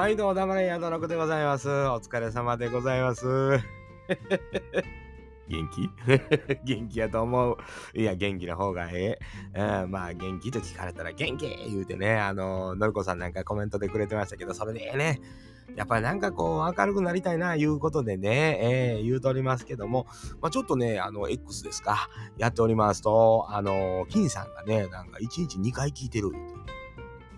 [0.00, 1.68] 毎度黙れ宿の子でございます。
[1.68, 3.26] お疲れ様でございます。
[5.46, 5.90] 元気？
[6.64, 7.58] 元気やと思う。
[7.94, 9.18] いや、元気な方がえ
[9.54, 9.82] え。
[9.82, 15.20] うん、まあ、元気と聞かれたら元気言うてね、あの、のりこさんなんかコメントでくれてましたけど、それでええね。
[15.76, 20.06] やっぱりなんかこう明るくなりたいな、いうことでね、えー、言うとおりますけども、
[20.40, 22.08] まあ、ちょっとね、あの、X ですか、
[22.38, 26.32] やっておりますと、あの、金さんがね、なんか1日2回聞いてる。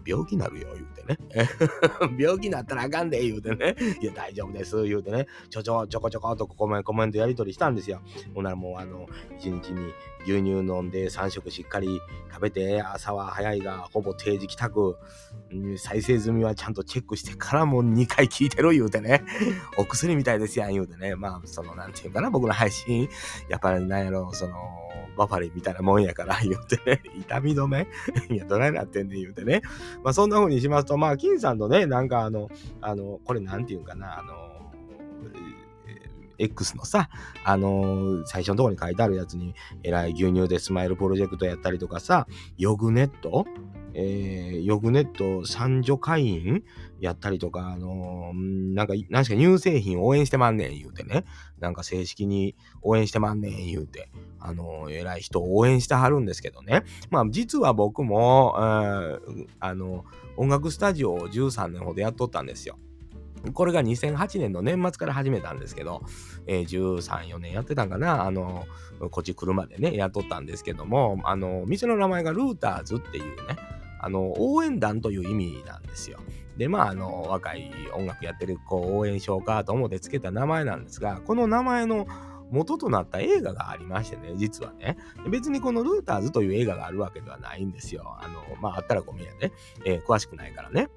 [0.05, 1.49] 病気なるよ、言うてね。
[2.19, 3.77] 病気なったらあかんで、言うてね。
[4.01, 5.27] いや、大丈夫です、言うてね。
[5.51, 8.01] ちょちょ、ちょこちょことコメコメントやり取りしたんですよ。
[8.35, 9.93] ほんならもう、あの、一日に
[10.25, 14.97] 牛乳飲んで3食しっかり食べて、朝は早いが、ほぼ定時帰宅、
[15.77, 19.23] 再生済みはちゃんとチェックしてからも2回聞いてる、言うてね。
[19.77, 21.15] お薬みたいですやん、言うてね。
[21.17, 23.09] まあ、その、なんていうかな、僕の配信。
[23.49, 24.55] やっぱりなんやろ、その、
[25.17, 27.87] バファリンみたいなもんやから言うてね、痛み止め
[28.31, 29.63] いや、どないなってんねん言うてね。
[30.03, 34.53] まあそんな風にしますと、まあ、金さんのね、なんかあの、あの、これなんていうんかな、あの、
[36.39, 37.09] X のさ、
[37.45, 42.27] あのー、最初のとこに書いてあるやつに、えらい牛乳でスマイルプロジェクトやったりとかさ、
[42.59, 43.47] ヨグネット
[43.95, 46.65] えー、ヨグネット三女会員
[47.01, 51.25] やったりとか、あのー、なんか、何しか乳製品応援してまんねん言うてね。
[51.59, 54.09] なんか正式に応援してまんねん言うて。
[54.39, 56.85] あのー、偉い人を応援してはるんですけどね。
[57.11, 59.21] まあ、実は僕も、あ
[59.75, 60.05] の、
[60.37, 62.79] 音楽スタジオを13年ほどやっとったんですよ。
[63.55, 66.03] これが2008年の年末から始めたんですけど、
[66.47, 68.67] えー、13、4年やってたんかな、あの、
[69.11, 73.57] こっち来るまでね、やっとったんですけども、あの、店の名前がルーターズっていうね、
[74.03, 76.19] あの、応援団という意味なんですよ。
[76.59, 82.07] で、まあ、あの、若い音楽やってる子を応援しようかと思ってつけた名前なんですが、この名前の
[82.51, 84.99] 元となった映画がありましてね、実はね。
[85.31, 88.17] 別にこのルーターズという映画があるわけではないんですよ。
[88.21, 89.53] あの、まあ、あったらごめんやね。
[89.87, 90.89] えー、詳しくないからね。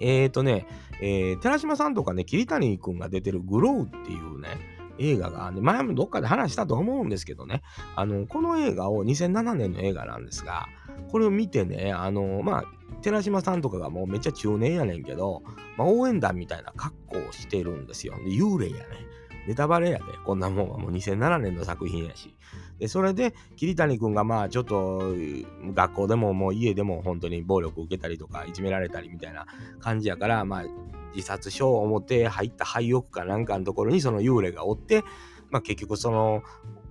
[0.00, 0.66] えっ、ー、とね、
[1.00, 4.48] えー、寺島さんとかね、桐谷くんが出てるグローっていうね、
[4.98, 7.62] 映画が、ね、前もどっかで話したと思うんですけどね、
[7.96, 10.68] あの、この映画を2007年の映画なんですが、
[11.10, 12.64] これを見てね、あの、まあ、
[13.02, 15.42] 寺島さんとかがもうめっちゃ中年やねんけど、
[15.76, 18.14] まあ、応援団みたいな格好をしてるんですよ。
[18.24, 18.84] で幽霊やね。
[19.46, 22.36] ネタバレやで、こんなもんはもう2007年の作品やし。
[22.78, 25.14] で、それで、桐谷くんがまあちょっと
[25.74, 29.46] 学校でももう家でも本当に暴力受けたりとかいじめられたりみたいな
[29.80, 30.64] 感じやから、まあ
[31.14, 35.02] 自殺症を持って入った廃屋かなんかのところにその幽霊がおって、
[35.50, 36.42] まあ結局その、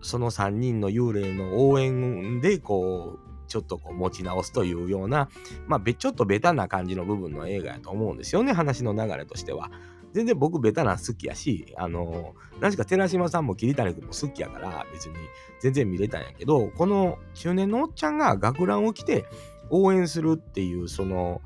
[0.01, 5.27] その3人の幽霊の応援でこう、ちょっとこう持ち直すというような、
[5.67, 9.69] まあ、ちょっとベタな感じの部分の映画やと思うんですよね、話の流れとしては。
[10.13, 15.15] 全然僕ベタな好きやし、あの、何しか寺島さんも桐谷君も好きやから、別に
[15.59, 19.25] 全然見れたんやけど、この中年のおっちゃんが学ランを着て
[19.69, 21.41] 応援するっていう、その、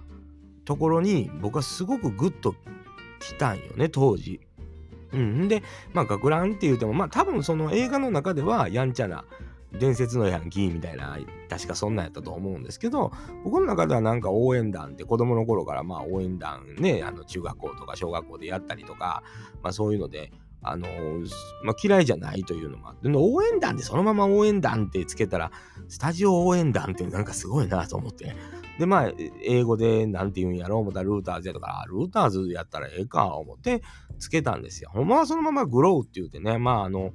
[0.65, 2.55] ところに僕はすごくグッと
[3.19, 4.39] 来たんよね、当時。
[5.11, 5.47] うん。
[5.47, 5.61] で、
[5.93, 9.25] まあ、学ランって言うても、まあ、多分その映画の中ではやんちゃな、
[9.79, 11.17] 伝説のヤンキーみたいな、
[11.49, 13.11] 確かそんなんやったと思うんですけど、
[13.43, 19.23] 僕の中ではなんか応援団って子供の頃からまあ応援団ね、あの中学校とか小学校でやったりとか、
[19.61, 20.31] まあそういうので、
[20.65, 20.87] あの
[21.63, 25.51] まあ、嫌いじゃないというのもあって、応援団でそのまま応援団ってつけたら、
[25.89, 28.33] スタジオ応援団ってなんかすごいなと思って。
[28.79, 29.11] で、まあ、
[29.43, 33.83] 英語でなんて言うんやろう思ったらルーターズやとか、ルーターズやったらええか思って
[34.19, 34.89] つけたんですよ。
[34.93, 37.11] ほんまはそのままグローって言うてね、まああの、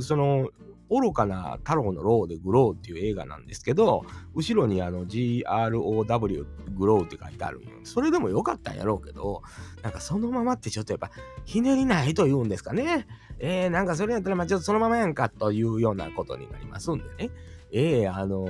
[0.00, 0.50] その
[0.90, 6.46] 愚かな太郎のローでグローっていう映画なんですけど、後ろにあの GROW
[6.76, 7.70] グローって書いてあるんよ。
[7.84, 9.42] それでもよかったんやろうけど、
[9.82, 11.10] なんかそのままってちょっとやっぱ
[11.44, 13.06] ひねりないと言うんですかね。
[13.38, 17.30] えー、なんかそれやったらまあちょっとそのままやんかというようなことになりますんでね。
[17.72, 18.48] ええー、あの、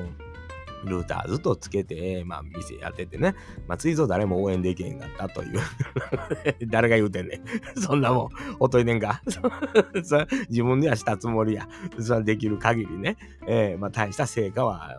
[0.84, 3.34] ルーターずっとつけて、まあ、店やっててね、
[3.66, 5.60] まあ、ついぞ誰も応援できへんかったという
[6.66, 7.36] 誰が言うてんね
[7.76, 7.80] ん。
[7.80, 8.28] そんなもん、
[8.58, 9.22] ほといてんか。
[10.48, 11.68] 自分ではしたつもりや。
[12.00, 13.16] それできる限りね。
[13.46, 14.96] えー、まあ、大した成果は、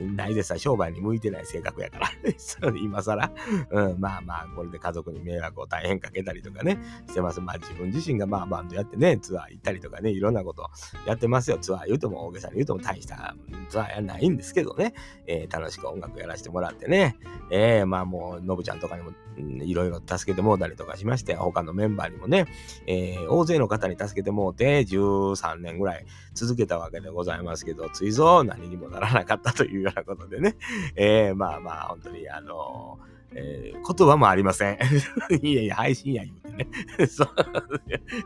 [0.00, 2.08] ないでさ、商売に向いてない性格やから。
[2.80, 3.32] 今更、
[3.70, 6.78] うん、まあまあ、これで家族に迷惑を大変かけたりとかね、
[7.08, 7.40] してます。
[7.40, 10.70] まあ、自分自身がまあ、バンドやってね、ツアー行ったりとかね、いろんなこと
[11.06, 11.58] やってますよ。
[11.58, 13.34] ツアー言うても大げさに言うても大した
[13.68, 14.94] ツアーやないんですけどね。
[15.26, 17.16] えー、楽しく音楽やらせてもらってね、
[17.50, 22.46] えー、まあもう、のぶちゃんとかにも、いろいろ助けてもうたりとかしまして、他のメンバーにもね、
[22.86, 30.56] えー、大勢の方に助けてもうて、13年ぐらい続けたわけでございますけど、ついぞ何にもならなかったというようなことでね、
[30.96, 34.78] えー、まあまあ、本当にあのーえー、言葉もありません。
[35.42, 36.68] いやいや、配信や言うてね。
[37.06, 37.28] そう。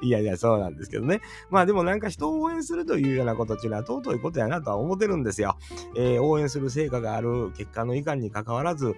[0.01, 1.21] いやいや、そうなんですけどね。
[1.51, 5.57] まあでもなんか人を応援するというようなことっていうのは尊いことやなとは思ってるんですよ。
[5.97, 8.95] えー、応援する成果がある結果のいかんに関わらず、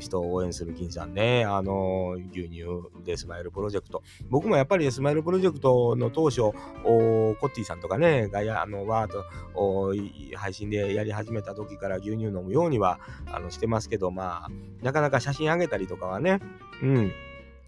[0.00, 4.02] 人を応援する金さんね、あのー、牛乳でスマイルプロジェクト。
[4.28, 9.24] 僕もやっぱりスマイルプロジェクトの当初、コッティさんとかね、がや、あの、わーっと
[10.36, 14.48] 配信でやり始めた時から牛乳飲むようにはあのしてますけど、まあ、
[14.82, 16.40] なかなか写真あげたりとかはね、
[16.82, 17.12] うん。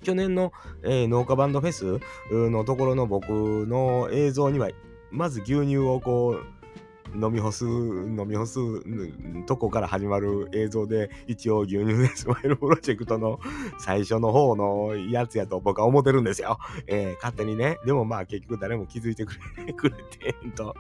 [0.03, 0.53] 去年の、
[0.83, 2.01] えー、農家バンドフェス
[2.33, 3.31] のところの僕
[3.67, 4.69] の映像には、
[5.11, 6.63] まず牛乳をこう、
[7.15, 8.59] 飲み干す、飲み干す
[9.45, 13.39] とこから始まる映像で、一応牛乳でスマイルプロジェクトの
[13.79, 16.59] 最初の方のやつやと僕は思ってるんですよ。
[16.87, 17.79] えー、勝手にね。
[17.85, 19.35] でもまあ結局誰も気づいてく
[19.67, 20.75] れくれてんと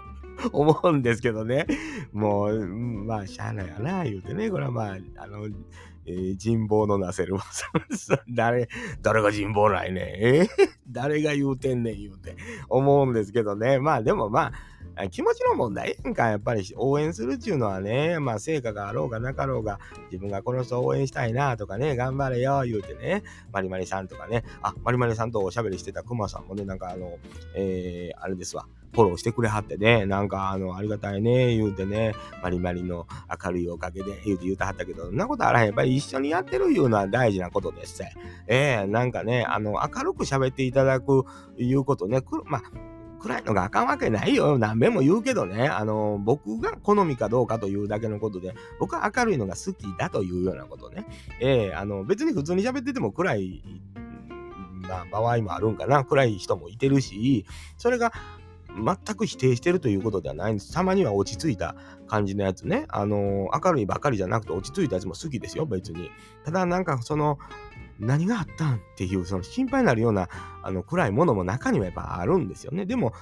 [0.52, 1.66] 思うんですけどね。
[2.12, 4.50] もう、まあ、しゃあないやな、言うてね。
[4.50, 5.48] これはまあ、あの、
[6.06, 7.36] えー、人望のなせる
[8.28, 8.68] 誰、
[9.02, 10.04] 誰が人望ないねん。
[10.04, 10.48] えー、
[10.90, 12.36] 誰が言うてんねん、言うて。
[12.68, 13.78] 思うんですけどね。
[13.78, 14.52] まあ、でもま
[14.96, 23.22] あ、気持ちの問題やんか、やっぱり応援するっていうのはね、まあ成果があろうがなかろうが、自分がこの人を応援したいなとかね、頑張れよ、言うてね、
[23.52, 27.18] まりまりさんとかね、あ、まりまりさんとおしゃべりしてたくまさんもね、なんかあの、
[27.54, 33.06] えー、あれですわ、フォローしてくれはってね、なんかあの、ありがたいね、言うてね、マリマリの
[33.44, 35.66] 明るいおかげで、言うて言うてはったけど、そんなことあらへん。
[35.66, 38.02] やっぱり一緒にやってるいうのは大事なことです
[38.46, 41.24] ええー、なんかね、あの、明るく喋っていただく、
[41.58, 42.62] いうことね、まあ、
[43.22, 44.58] 暗いのがあかんわけないよ。
[44.58, 51.06] 何べも言うけどね、あの、僕が好みかどうかというだけのことで、僕は明るいのが好きだというようなことね。
[51.40, 53.62] ええー、あの、別に普通に喋ってても暗い、
[54.88, 56.04] まあ、場合もあるんかな。
[56.04, 57.46] 暗い人もいてるし、
[57.78, 58.12] それが
[58.76, 60.72] 全く否定してるということではないんです。
[60.72, 61.74] たまには落ち着いた
[62.06, 62.86] 感じのやつね。
[62.88, 66.10] あのー、明るいばかりじゃなくて落ち着いたやつも好きですよ、別に。
[66.44, 67.38] ただなんかその、
[67.98, 70.28] 何があったんっていう、その心配になるような、
[70.62, 72.86] あの、暗いものも中にはやっぱあるんですよね。
[72.86, 73.12] でも、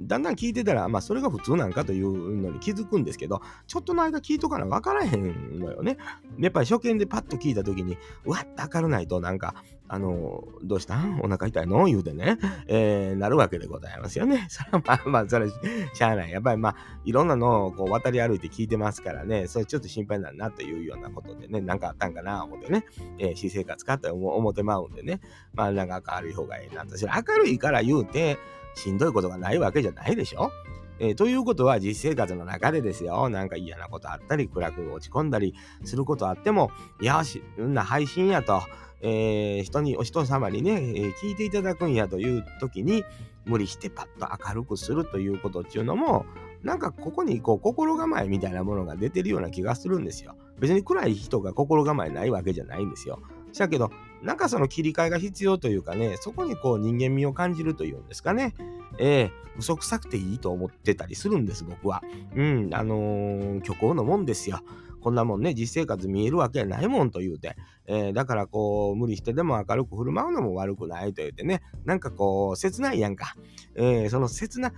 [0.00, 5.96] だんだん聞いてたら、まあ、それが普通なんかというのに気づくんですけど、ちょっとの間聞いとかな分からへんのよね。
[6.38, 9.54] やっぱり初見でパッと聞いた時に、わっと明るないと、なんか、
[9.88, 10.98] あの、どうした？
[10.98, 11.84] んお腹痛いの？
[11.84, 14.46] 言うてね、えー、なるわけでございますよね。
[14.50, 16.30] それはまあまあ、それ、しゃあない。
[16.30, 22.84] やっぱりまあ、いろんなのをこう渡り歩いて聞いてますからね、それちょっと心配なるなというようなことでね、なんかあったんかな、思ってね、
[23.18, 25.20] えー、私生活かって思ってまうんでね、
[25.54, 26.96] まあなんか明るい方がいいなと。
[26.96, 28.38] 明るいから言うて、
[28.76, 30.52] しんどいことがないわけじゃないでしょ？
[30.98, 36.70] えー、ということは実生活の中でですよ、なんか嫌なことあったり、暗く落ち込んだりすることあっても、
[37.00, 38.62] よし、うんな配信やと、
[39.02, 43.04] えー、人に、お人様にね、えー、聞いていただくんやという時に、
[43.44, 46.24] 無理してパッと明るくするということっていうのも、
[46.62, 50.34] なんかここにこう心構えみたいなものが出てるような気がするんですよ。
[50.58, 53.20] 別に暗い人が心構えないわけじゃないんですよ。
[53.56, 53.90] だけど、
[54.22, 58.54] なんかその切り替えが必要というかね、そこにこう人間味を感じるというんですかね。
[58.98, 62.02] ええー、嘘くさくていいと思ってたりするんです、僕は。
[62.34, 64.60] うん、あのー、虚構のもんですよ。
[65.00, 67.56] こんなもんね、実生活見えるわけないもんと言うて。
[67.86, 71.62] えー、だからこう、無理してでも明るく振る舞うのも悪くないと言うてね。
[71.84, 73.36] なんかこう、切ないやんか。
[73.76, 74.72] えー、その切な、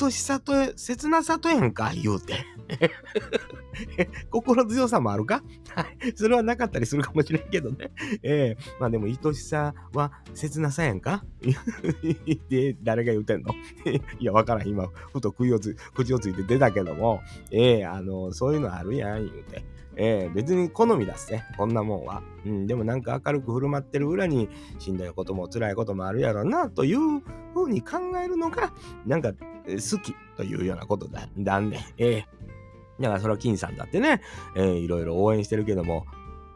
[0.00, 2.44] 愛しさと、切なさとやんか、言うて。
[4.30, 5.42] 心強さもあるか？
[5.74, 6.12] はい。
[6.14, 7.92] それはなかったりするかもしれんけどね。
[8.22, 11.24] ええー、まあでも、愛しさは切なさやんか？
[12.50, 13.52] で、誰が言うてんの？
[14.18, 14.68] いや、わからん。
[14.68, 17.20] 今、ふと口をつ口をついて出たけども、
[17.50, 19.64] ええー、あの、そういうのあるやん、言うて。
[20.00, 22.22] えー、別に好みだっすね、こんなもんは。
[22.46, 26.98] うん、でもなんか明るく振る舞ってる裏にしんどいことも辛いこともあるやろな、という
[27.52, 28.72] ふうに考えるのが、
[29.06, 29.32] なんか
[29.74, 31.86] 好きというようなことだ、だんね。
[31.98, 32.24] え。
[32.98, 34.22] ー、だからそれは金さんだってね、
[34.54, 36.06] えー、いろいろ応援してるけども、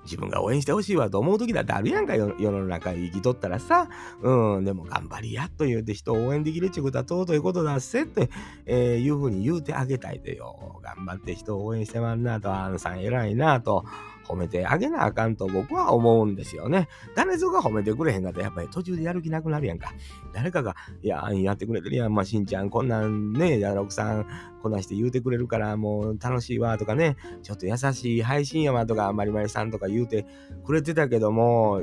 [0.04, 3.88] 自分が応援してほしいわと思う時だってあるやんか世の中生きとったらさ。
[4.20, 8.30] うんでも頑張りやと言うて人を応援できるっちゅうことは尊いことだっせって、
[8.66, 10.80] えー、いうふうに言うてあげたいでよ。
[10.82, 12.52] 頑張って人を応援してまんなと。
[12.52, 13.84] あんさん偉いなと
[14.26, 16.88] 褒めてあげなあかんと僕は思うんですよね。
[17.14, 19.92] 誰ぞが褒めてくれへんかったらやっぱり途中でやる気なくなるやんか。
[20.32, 24.26] 誰かが、いや、やってくれてるやん、まあ、しんちゃん、こんなんね、やろくさん、
[24.62, 30.26] こなして言うてくれるから、もう楽しいわとかね、ちょっと優しい配信やわとか、まりまりさんとか言うて
[30.64, 31.82] くれてたけども、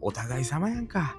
[0.00, 1.16] お互い様やんか。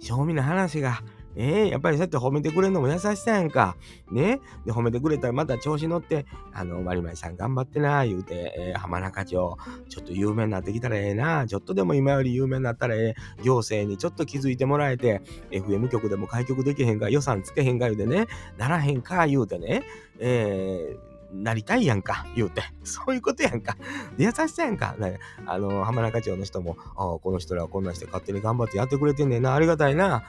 [0.00, 1.02] 正味な話が。
[1.34, 3.76] ねえ、やっぱりそうやって褒めてくれるのも優しさやんか。
[4.10, 9.56] ねで、褒めてくれたらまた調子乗って、あの、まりまりさん頑張ってな、言うて、えー、浜中町、
[9.88, 18.26] ちょっと有名になってきたらええな、ちょっとでも今より有名になったらええ、行政にちょっと気づいてもらえて、FM 局でも開局できへんか、予算つけへんか言うてね、
[18.58, 19.84] ならへんか、言うてね、
[20.18, 22.62] えー、なりたいやんか、言うて。
[22.84, 23.76] そういうことやんか。
[24.16, 24.94] で優しさやんか。
[24.98, 30.24] ね、あの、浜中町の人も、ああ、この人らはこんなんして勝手に頑張ってやってくれてんねんな、ありがたいな。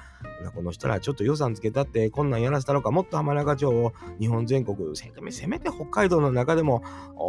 [0.51, 6.83] この人らちょっと予算つけたって、こんなんやらせたのか、もっと浜中町を日本全国、せめせめて北海道の中でも、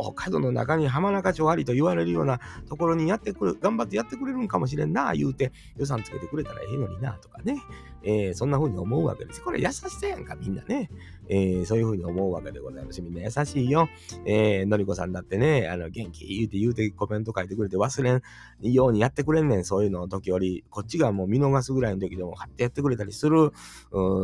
[0.04, 7.62] 北海道の中に浜中町ありと言われるようなところにやってくる、頑張ってやってくれるんかもしれんな、言うて、予算つけてくれたらええのにな、とかね。
[8.04, 9.42] えー、そんな風に思うわけです。
[9.42, 10.90] これ優しさやんか、みんなね。
[11.28, 13.00] えー、そういう風に思うわけでございます。
[13.00, 13.88] みんな優しいよ。
[14.26, 18.23] えー、のりこさんだってね、あの、元気言うて言うてコメント書いてくれて忘れん
[18.61, 19.64] ようにやってくれんねん。
[19.64, 23.52] そういうの時折、こっちがもう見逃すぐらいの時でも買ってやってくれたたりする、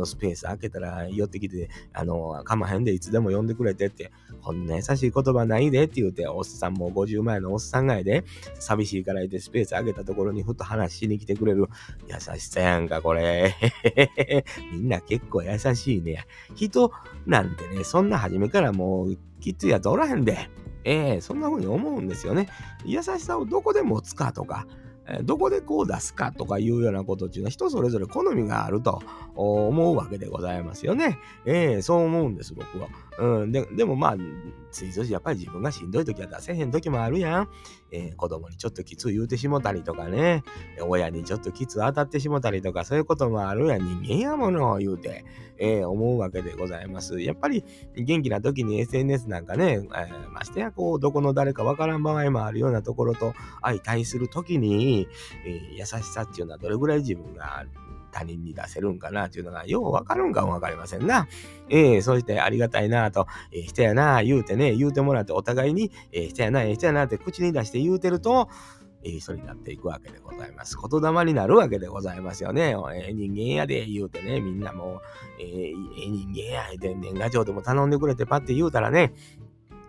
[0.05, 4.11] スペース開けたら寄ってきて、あの、かまへんでいつでも呼んでくれてって、
[4.43, 8.25] こんな優しい言葉ないでって言うて、おっさんも50前のおっさんがやで、
[8.59, 11.69] 寂しいから言ってスペース開けたところにふと話しに来てくれる
[12.09, 13.55] 優しさやんか、これ。
[14.73, 16.27] みんな結構優しいね。
[16.55, 16.91] 人
[17.27, 20.49] なんてね、そんな初めからもうきついやつおらへんで。
[20.85, 22.49] ええー、そんな風に思うんですよね。
[22.85, 24.67] 優しさをどこで持つかとか、
[25.23, 29.03] どこでこう出すかとかいうようなことっていうのは人それぞれ好みがあると
[29.35, 31.19] 思うわけでございますよね。
[31.45, 32.89] えー、そう思うんです、僕は。
[33.21, 34.17] うん、ででもまあ、
[34.71, 37.49] ついぞしやっぱり自分がしんどい時は出せへん時もあるやん。
[37.93, 40.43] えー、子供にちょっときつい言うてしもたりとかね、
[40.81, 44.03] 親にちょっときつ当たってしもたりとか、そういうこともあるやん。
[44.03, 45.25] 人間やものを言うて、
[45.59, 47.21] えー、思うわけでございます。
[47.21, 47.63] やっぱり
[47.95, 55.09] 元気な時に SNS なんかね、えー、ましてやこう、どこの誰かわからん場合もあるようなところと相対する時に、
[55.45, 57.67] え優しさっていうのはどれぐらい自分が
[58.11, 61.29] 他人に出せるんかなっていうのが、ようわかるんかもわかりませんな。
[61.69, 68.49] ええー、そしてありがたいなと、えー、人やな言うてね、言うてもらってお互いに、えー、人やな、ええ人やなって口に出して言うてると、
[69.03, 70.77] えー、それになっていくわけでございます。
[70.77, 72.71] 言霊になるわけでございますよね。
[72.71, 75.01] えー、人間やで言うてね、みんなもう、
[75.41, 75.75] えー、
[76.11, 79.13] 人間やで年賀状でも頼んでくれてパッて言うたらね、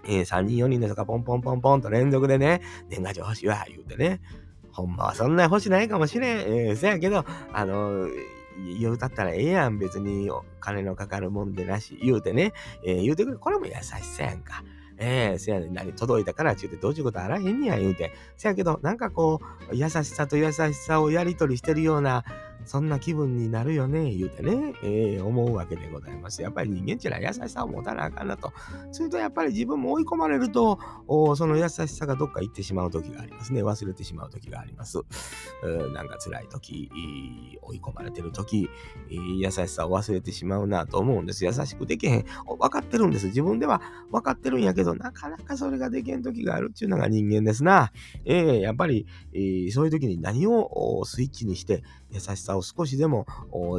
[0.06, 4.22] えー、3人4人ですとかポンポンポンポンと連続でね、年賀状欲しいわ、言うてね。
[4.72, 6.40] ほんまはそんな欲しないかもしれん。
[6.40, 8.42] えー、せやけど、あのー
[8.80, 12.54] 言うたったらええやん、別にお金のかかるもんでなし、言うてね、
[12.86, 14.63] えー、言うてくれ、これも優しさやんか。
[14.98, 18.13] ええー、せやねん、何届いたからちゅうてどうちゅうことあらへんにや言うて。
[18.38, 19.40] せやけど、なんかこ
[19.72, 22.24] う、優しさと優しさをやりとりしてるような、
[22.65, 26.41] そんな気分になるよね、言うてね、えー、思うわけでございます。
[26.41, 28.53] やっぱり人間っていうのは優しさを持たなあかんなと。
[28.91, 30.80] それとやっぱり自分も追い込まれると、
[31.36, 33.63] その優しさがどっか行ってしまう時がありますね。
[33.63, 35.00] 忘れてしまう時があります。
[35.00, 36.89] うなんか辛い時、
[37.62, 38.70] 追い込まれてる時、
[39.10, 41.46] 優しさを忘れてしまうなと思うんです。
[41.46, 42.25] 優しくできへん。
[42.46, 43.27] 分かってるんです。
[43.27, 47.91] 自分では分かってるんやけど、なかなかそれができへん時があるっていうのが人間ですな。
[48.25, 53.25] えー、やっぱり、えー、そういう時に何をスイッチにして優しさを少しでも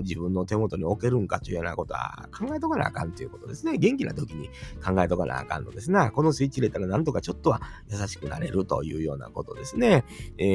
[0.03, 3.79] 自分の手元に置けるんかというようなことは考えとかなあかんということですね。
[3.79, 4.49] 元気な時に
[4.85, 6.11] 考えとかなあかんのですな。
[6.11, 10.05] このスイッチ入れたらなんとかちょっとは優しくなれるというようなことですね。
[10.39, 10.47] えー、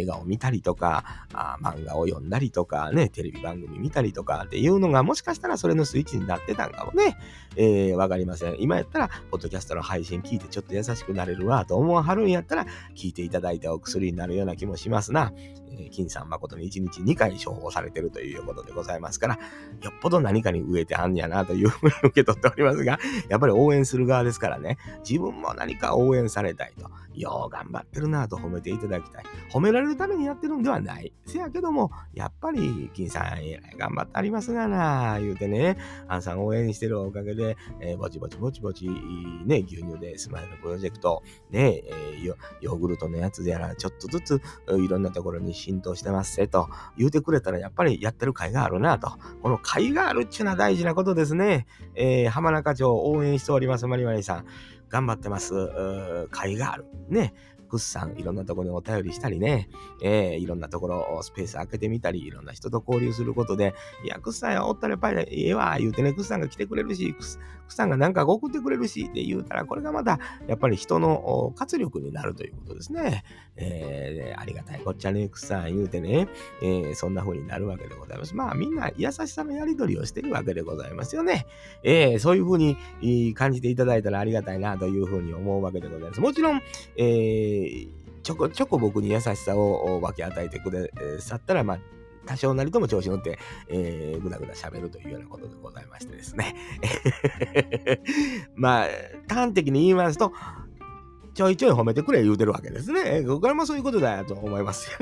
[0.00, 7.16] 映画を見たりとかあ、漫画を読んだりとかね、テレビ番組見たりとかっていうのがもしかしたらそれのスイッチになってたんかもね。
[7.56, 8.56] えー、わかりません。
[8.60, 15.32] 今やったら、ポッドキャストの配信聞いてちょっと優しくなれるわと思わはるんやったら、聞いていただいたお薬になるような気もしますな。
[15.72, 19.38] えー、金さん誠に1日2回処方されてるということでございますから、
[19.82, 22.98] よっぽど何かに植えてはんやなというふうに受け取っておりますが、
[23.28, 29.24] やっぱり応援する側ですからね、自分も何か応援されたいと、よう頑張ってるなと褒めていただきたい。
[29.52, 31.12] 褒められるためにやってるんではない。
[31.26, 35.76] せやけども、やっぱり、金さん、えらい頑張ってありますがな、言うてね、
[36.08, 49.12] アンさん応援してるおかげで、えー、ぼちぼちぼちぼち、ね、牛乳でスマイルプロジェクト、ね、えー、ヨーグルトのやつでやら、ちょっとずついろんなところに浸透してますせと言うてくれたら、やっぱりやってる甲斐があるなと。
[49.42, 51.66] この甲斐があるっちゅうのは大事なことですね。
[51.94, 54.44] えー、浜中町応援しております、マリマリさん。
[54.88, 55.52] 頑張ってます。
[55.52, 56.84] 甲斐がある。
[57.08, 57.34] ね。
[57.70, 59.70] クッさん、いろんなところにお便りしたりね、
[60.02, 63.74] えー、いろんなところを、スペース開けてみたり、いろんな人と交流することで、
[64.04, 73.24] いや、クッさんおったらやっぱりええわ、言うてね、クッさんが来てくれるし、クッさんがなんか送ってくれるしって言うたら、これがまた、やっぱり人の活力になるということですね。
[73.56, 76.28] えー、ありがたいこっちゃね、クッさん言うてね、
[76.62, 78.34] えー、そんな風になるわけでございます。
[78.34, 81.46] まあ、みんな優しさのやり取りをしてるわけでございますよね。
[81.84, 86.20] えー、そういう風に感じていただいたらありがたいなという風に思うわけでございます。
[86.20, 86.62] もちろん、
[86.96, 87.59] えー
[88.22, 90.88] ちょこちょこ僕に優しさを分け与えてくだ
[91.20, 91.80] さったら、まあ、
[92.26, 93.38] 多少なりとも調子乗って、
[93.68, 96.54] えー、ぐだぐだ喋るというようなことでございましてですね。
[98.54, 98.88] まあ、
[99.28, 100.32] 端的に言いますと、
[101.40, 103.24] ちょいちょい褒めてくれ言うてるわけですね。
[103.24, 104.90] これもそういうことだと思います。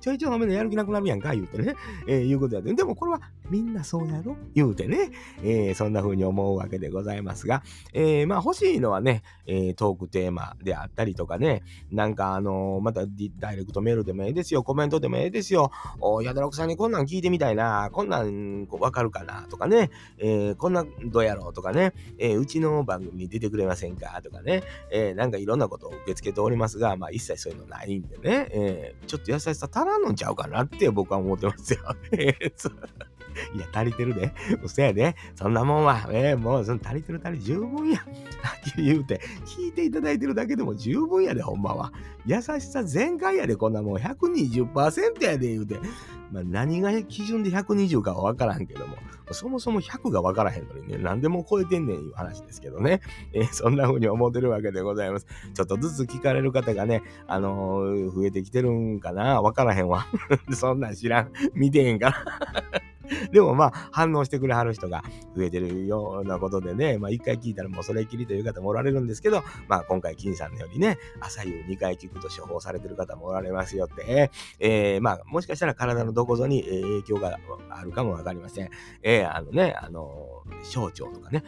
[0.00, 1.76] ちょいちょい褒めてやる気なくなるやんか言うてね、
[2.08, 2.74] えー、いうことやで。
[2.74, 5.12] でもこれはみんなそうやろ言うてね、
[5.44, 13.02] えー、そんな風に思うわけでございますが、えー、まあ欲しいのはね、えー、トークテーマであったりとかね、なんかあの、また
[13.38, 15.70] ダイレクトメールでもええですよ、コメントでもええですよ、
[16.00, 31.80] おやだろくさんにこんなん聞いてみたいな、こんなんわかるかなとかね、えー、こんなんどうやろうとかね、えー、うちの番組に出てくれませんかとかね、えー、なんかいろんなことを受け付けておりますが、まあ一切そういうのないんでね、えー、ちょっと優しさ足らんのんちゃうかなって僕は思ってますよ。
[33.54, 34.32] いや、足りてるで。
[34.62, 35.14] 嘘やで。
[35.34, 37.98] そんなもんは、えー、もう、その足りてる足り十分や。
[37.98, 38.04] は
[38.58, 41.92] っきり言うて、聞いていただいてるだけでも十分やで、ほんまは。
[42.24, 45.76] 優しさ全開やで、こんなもん120%やで、言うて。
[46.32, 48.96] まあ、何が基準で120かはわからんけども、
[49.32, 53.00] そもそも100がわからへんのにね、何でも超えてんねんいう話ですけどね。
[53.32, 55.26] えー、そんな風に思ってるわけでございます。
[55.54, 60.06] ちょっとずつ聞かれる方がね、あのー、増えてきてるんかなわからへんわ。
[60.52, 61.32] そんなん知らん。
[61.54, 62.80] 見てへんから。
[63.32, 65.02] でもまあ、反応してくれはる人が
[65.36, 77.38] 増えてるようなことでね、まあ一回聞いたらもうそれっきりという方もおられるんですけど、まあ今回金さんのようにね、朝夕2回聞くと処方されてる方もおられますよって、えー、まあもしかしたら体のどこぞに影響が
[77.70, 78.70] あるかもわかりません。
[79.02, 81.44] えー、あのね、あの小腸とかね、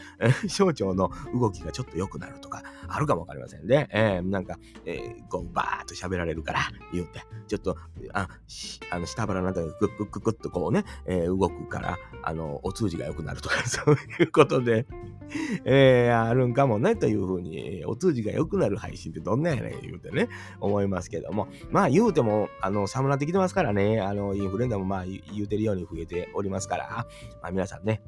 [0.49, 2.62] 小腸の動きがちょっと良くなるとか、
[2.94, 6.61] あるかもわかりませんで、えー、なんか、えー、こうバーっと喋られるから
[6.92, 7.76] 言うて、ちょっと、
[8.12, 8.28] あ、
[8.90, 14.87] あの下腹の中でクックックックッとこうね、えー、動くから、あの、お通じが良くなるとか、 そういうことで、
[15.64, 20.28] えー、あるんかもね、というふうに、お通じが良くなる配信ってどんなんやねん、言うてね、
[20.61, 27.06] 思いますけども、まあ言うても、あの、寒なってきてますからね、あの、インフルエンザもまあ言うてるように増えておりますから、
[27.42, 28.02] まあ皆さんね、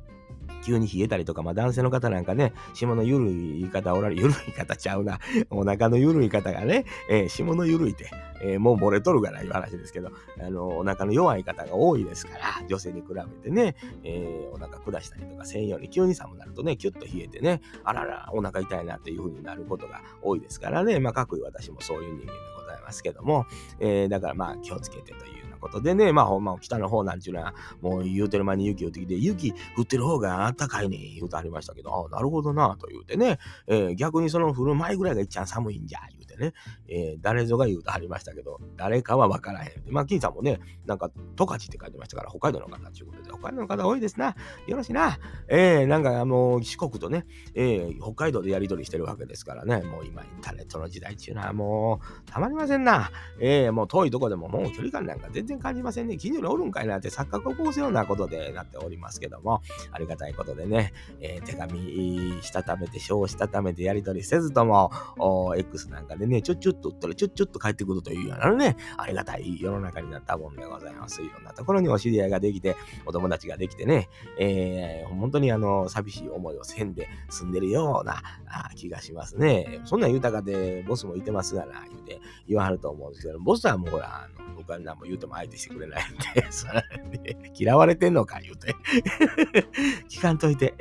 [0.65, 5.19] 急に冷えたりとか、まあ男性の方なんかね、霜の緩い言い方おられ、緩い方ちゃうな。
[5.51, 8.11] お腹の緩い方がね、えー、霜の緩いって、
[8.43, 10.11] えー、もう漏れとるがない話ですけど、
[10.41, 23.47] あの、お腹の弱い方が多いですから、女性に比べてね、えー、お腹下したりとかせんように急に寒くなるとね、キュッと冷えてね、あらら、お腹痛いなっていう風になることが多いですからね、まあ、各位私もそういう人間でございますけども、
[23.81, 36.53] え、だからまあ気をつけてということでね、まあほんま北の方なんちゅうのは、もう言うてる間に雪降ってきて、雪降ってる方があったかいね言うてありましたけど、ああ、なるほどなと言うてね、えー、逆にその降る前ぐらいがいっちゃん寒いんじゃ、言うてね、
[36.89, 39.93] えー、誰ぞが言うてありましたけど、誰かは分からへん。
[39.93, 44.35] まあ、金さんもね、なんか、十勝って書いてましたから、北海道の方ということで、北海道の方多いですな。
[44.67, 45.19] よろしいな。
[45.49, 53.11] えー、なんかもう四国とね、えー、北海道でやり取りしてるわけですからね、もう今インターネットの時代っていうのはもうたまりませんな。
[53.41, 56.17] えー、もう遠いとこでももう距離感なんか全然感じませんね。
[56.17, 64.91] 近所におるんかいなって錯覚を起こすようなことでなっておりますけども、ありがたいことでね、えー、手紙したためて、書したためてやり取りせずとも、
[65.57, 71.23] X なんかでね、ねちょっちょっと打ったらちょっちょっと帰ってくるというようなね、ありがたい世の中になったもんでございます。
[71.23, 74.09] いろんなところにお知り合いができて、お友達ができてね、
[74.39, 78.23] えー、本当にあの、寂しい思いをせんで住んでるような
[78.77, 79.81] 気がしますね。
[79.85, 86.83] そんな豊かでボスもいてますがな、言うて言わはると思うんですけど、ボスはもうほら、あの僕は何も言うても相手してくれないんで、 それ
[87.23, 88.75] で嫌われてんのか言うて。
[90.09, 90.75] 聞かんといて。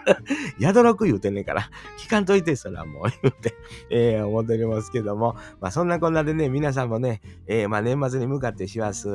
[0.58, 3.54] やどろく言うてんねんから、聞かんといて、それはもう言うて、
[3.90, 9.08] えー、思っておりますけども、まあそんなこんなでね、皆さんもね、えー、まあ年末に向かって師走、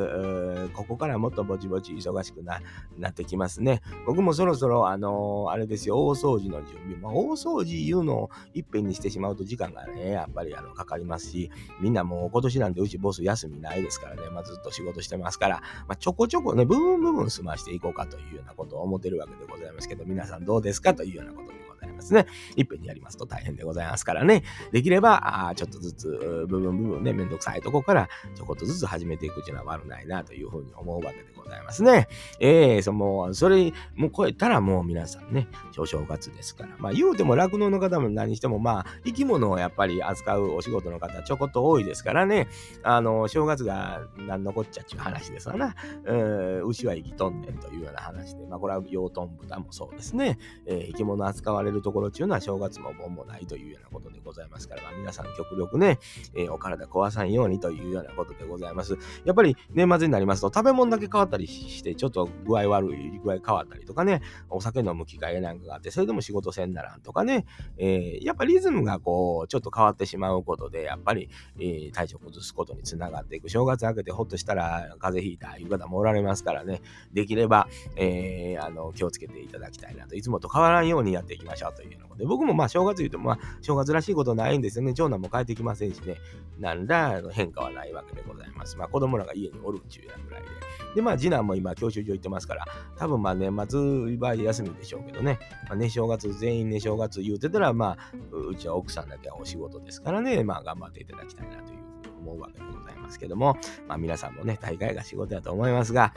[0.73, 2.61] ここからもっとぼちぼち忙しくな
[2.97, 3.81] なってきますね。
[4.05, 6.97] 僕もそろそろ、あのー、あれですよ、大掃除の準備。
[6.97, 22.25] まあ大掃除いうのをいっぺんにしてしまうと時間がね、やっぱりあのかかりますし、みんなもう今年なんてうちボス休みないですからね、まあ、ずっと仕事してますから、まあ、ちょこちょこね、部分部分済ましていこうかというようなことを思ってるわけでございますけど、皆さんどうですかというようなことでございますね。
[22.55, 32.07] いっぺんにやりますと大変でございますからね、できれば、あちょっとずつ、部分部分ね、めんどくさいとこからちょこっとずつ始めていくっていうのは悪ないなというふうに思うわけでございますね。
[32.39, 36.75] えー、その、それ、もう超えたらもう皆さんね、お正月ですから。
[36.79, 42.47] まあ言うても酪農の方も何しても、まあ生き物をやっぱり扱うお仕事の方ちょこっと多いですからね、
[42.83, 45.75] あの、正月が何のこっちゃっちゅう話ですわな。
[46.05, 50.37] う、牛は生きとんねんというような話で、まあこれは養豚豚もそうですね。
[50.65, 55.99] えー、生き物扱われるところっていうのは正月も盆もないというようなことでございますから、まあ、皆さん極力ね、
[56.35, 58.97] えー、お体壊さんようにというようなことでございます。
[59.23, 67.45] やっぱり年末になりますと食べ物だけ変わったりして、ちょっと具合悪い、具合変わったりとかね、お酒飲む機会なんかがあって、それでも仕事せんならんとかね、
[67.77, 71.29] えー、やっぱりリズムがこう、ちょっと変わってしまうことで、やっぱり、
[71.59, 73.49] えー、体調崩すことにつながっていく。
[73.49, 76.81] 正月明けてほっとしたら風邪ひいたいう方もおられますからね、
[77.13, 84.93] できれば、えー、あの気をつけていただきたいなと、いつもと変わらんようにやっていきましょうとというようなことで、僕もまあ正月言うと、まあ正月らしいことないんですよね。
[84.93, 86.15] 長男も帰ってきませんしね、
[86.59, 88.77] なんら変化はないわけでございます。
[88.77, 90.47] まあ子供らが家におるんちゅうやぐらいで。
[90.95, 92.65] で、まあ次男も今教習所行ってますから、
[92.95, 101.77] 多分まあ年末は休みでしょうけどね、まあ、ね、正月、全員ね、正月言うてたら、まあ、うちは奥さんだけはお仕事ですからね、まあ頑張っていただきたいなというふうに
[102.21, 106.13] 思うわけでございますけども、まあ皆さんもね、大会が仕事だと思いますが、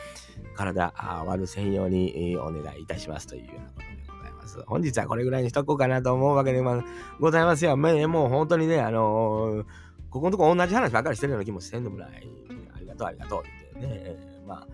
[0.55, 0.93] 体
[1.27, 3.96] 割る専用にお願いいたしますというようなこと
[4.47, 4.63] ます。
[4.67, 6.63] 本日はこれぐらいにしとこうかなと思うわけで
[7.21, 7.77] ございますよ。
[7.77, 9.65] もう本当にね、あのー、
[10.11, 12.29] ここのとこ同じ話ばっかりしてるような気もせんでもない。
[12.75, 13.43] ありがとう、ありがとう
[13.77, 14.17] ってね。
[14.47, 14.67] まあ、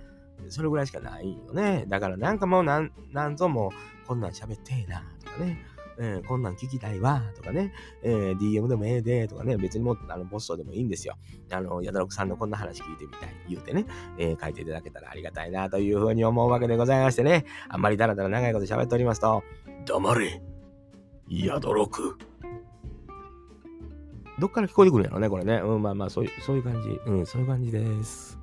[0.49, 1.85] それぐらいしかないよね。
[1.89, 3.73] だからなんかもうなん、なんぞも
[4.07, 5.59] こんなん喋ってえなとかね。
[5.99, 11.17] えー、こんなん聞きたいわとかね、えー、DM でもええでとかね、別にもあのポストでもいいんですよ。
[11.51, 13.87] あの、ヤダロクさんのこんな話聞いてみたい言うてね、
[14.19, 19.43] えー、書いていただけたらありがたいなというふうに思うわけでございましてね、あんまりだらだら長いこと喋っておりますと、
[19.87, 20.43] 黙れ
[21.29, 22.19] ヤドロク
[24.39, 25.57] どっから聞こえてくるんやろね、これね。
[25.57, 26.89] うん、まあまあ、そういう、そういう感じ。
[27.07, 28.39] うん、そういう感じです。